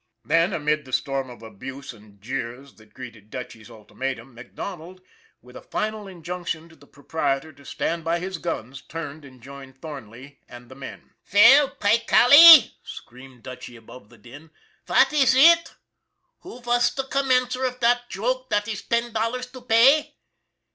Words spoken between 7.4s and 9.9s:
to stand by his guns, turned and joined